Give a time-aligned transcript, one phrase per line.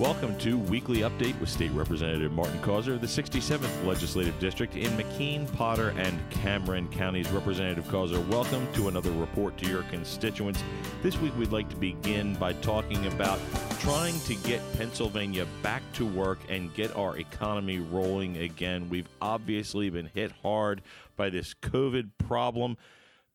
[0.00, 5.46] Welcome to Weekly Update with State Representative Martin Causer, the 67th Legislative District in McKean,
[5.52, 7.30] Potter, and Cameron counties.
[7.30, 10.64] Representative Causer, welcome to another report to your constituents.
[11.02, 13.38] This week we'd like to begin by talking about
[13.80, 18.88] trying to get Pennsylvania back to work and get our economy rolling again.
[18.88, 20.80] We've obviously been hit hard
[21.16, 22.78] by this COVID problem.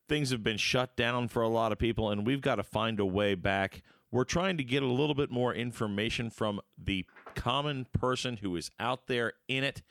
[0.08, 3.00] Things have been shut down for a lot of people, and we've got to find
[3.00, 3.82] a way back
[4.16, 8.72] we're trying to get a little bit more information from the common person who is
[8.80, 9.82] out there in it.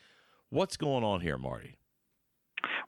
[0.49, 1.77] What's going on here, Marty?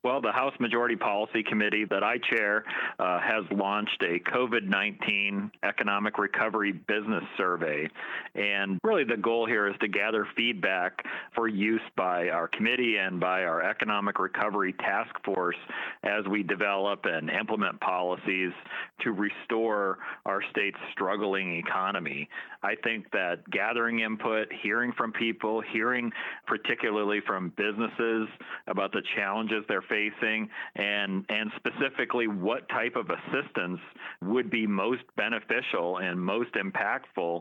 [0.06, 2.62] Well, the House Majority Policy Committee that I chair
[3.01, 7.88] uh, has launched a COVID 19 economic recovery business survey.
[8.37, 13.19] And really, the goal here is to gather feedback for use by our committee and
[13.19, 15.56] by our economic recovery task force
[16.05, 18.52] as we develop and implement policies
[19.01, 22.29] to restore our state's struggling economy.
[22.62, 26.12] I think that gathering input, hearing from people, hearing
[26.46, 28.29] particularly from businesses
[28.68, 29.96] about the challenges they're facing,
[30.75, 33.79] and, and specifically what type of assistance
[34.23, 37.41] would be most beneficial and most impactful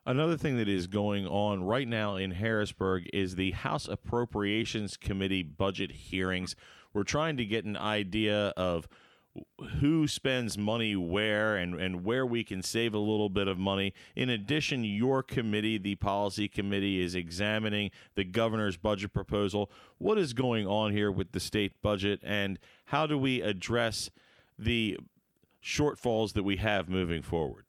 [0.06, 5.42] Another thing that is going on right now in Harrisburg is the House Appropriations Committee
[5.42, 6.54] budget hearings.
[6.92, 8.86] We're trying to get an idea of
[9.80, 13.94] who spends money where and, and where we can save a little bit of money.
[14.14, 19.70] In addition, your committee, the policy committee, is examining the governor's budget proposal.
[19.96, 24.10] What is going on here with the state budget and how do we address
[24.58, 24.98] the
[25.62, 27.64] shortfalls that we have moving forward?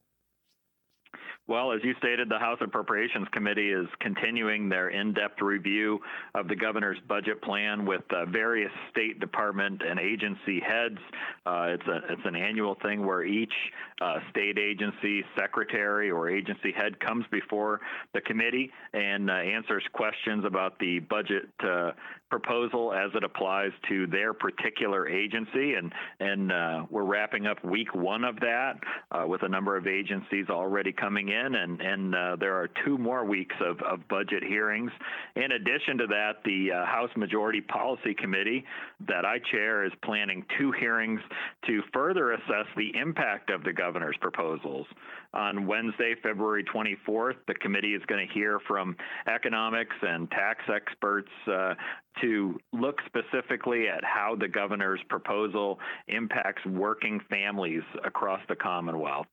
[1.48, 6.00] Well, as you stated, the House Appropriations Committee is continuing their in depth review
[6.34, 10.98] of the governor's budget plan with uh, various state department and agency heads.
[11.46, 13.54] Uh, it's, a, it's an annual thing where each
[14.02, 17.80] uh, state agency secretary or agency head comes before
[18.16, 21.92] the committee and uh, answers questions about the budget uh,
[22.32, 25.76] proposal as it applies to their particular agency.
[25.76, 28.80] And, and uh, we're wrapping up week one of that
[29.28, 32.98] with a number of agencies already coming in in, and, and uh, there are two
[32.98, 34.92] more weeks of, of budget hearings.
[35.36, 38.64] In addition to that, the uh, House Majority Policy Committee
[39.08, 41.22] that I chair is planning two hearings
[41.68, 44.88] to further assess the impact of the governor's proposals.
[45.36, 48.96] On Wednesday, February 24th, the committee is going to hear from
[49.28, 51.74] economics and tax experts uh,
[52.22, 59.28] to look specifically at how the governor's proposal impacts working families across the Commonwealth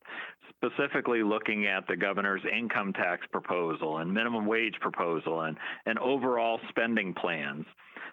[0.49, 6.59] specifically looking at the governor's income tax proposal and minimum wage proposal and, and overall
[6.69, 7.65] spending plans.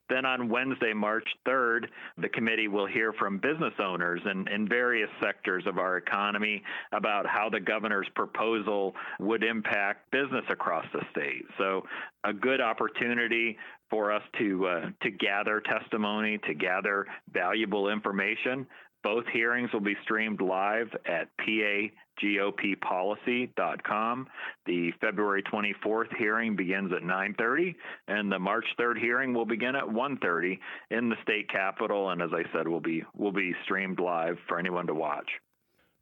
[0.09, 1.87] Then on Wednesday, March 3rd,
[2.19, 6.63] the committee will hear from business owners in, in various sectors of our economy
[6.93, 11.47] about how the governor's proposal would impact business across the state.
[11.57, 11.83] So,
[12.25, 13.57] a good opportunity
[13.89, 18.67] for us to uh, to gather testimony, to gather valuable information.
[19.03, 24.27] Both hearings will be streamed live at pagoppolicy.com.
[24.67, 27.75] The February 24th hearing begins at 9:30
[28.09, 30.61] and the March 3rd hearing will begin at 1:30
[30.91, 34.59] in the state capitol and as I said will be will be streamed live for
[34.59, 35.31] anyone to watch.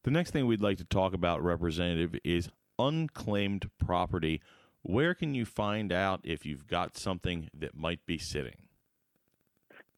[0.08, 2.48] The next thing we'd like to talk about representative is
[2.78, 4.40] unclaimed property.
[4.80, 8.67] Where can you find out if you've got something that might be sitting?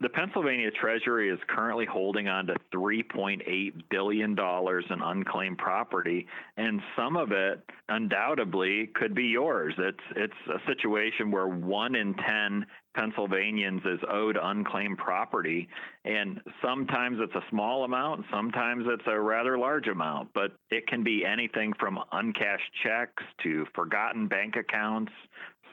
[0.03, 7.19] The Pennsylvania Treasury is currently holding on to $3.8 billion in unclaimed property, and some
[7.19, 9.75] of it undoubtedly could be yours.
[9.77, 15.69] It's, it's a situation where one in 10 Pennsylvanians is owed unclaimed property,
[16.07, 21.05] and sometimes it's a small amount, sometimes it's a rather large amount, but it can
[21.05, 25.13] be anything from uncashed checks to forgotten bank accounts,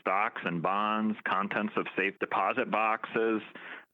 [0.01, 3.41] stocks and bonds, contents of safe deposit boxes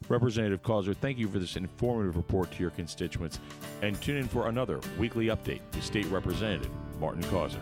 [0.10, 3.40] Representative Causer, thank you for this informative report to your constituents,
[3.82, 6.70] and tune in for another weekly update with State Representative
[7.00, 7.60] Martin Causer.